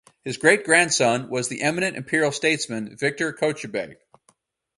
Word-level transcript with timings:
His 0.23 0.37
great-grandson 0.37 1.29
was 1.29 1.47
the 1.47 1.61
eminent 1.61 1.95
imperial 1.95 2.31
statesman 2.31 2.97
Viktor 2.97 3.33
Kochubey. 3.33 3.97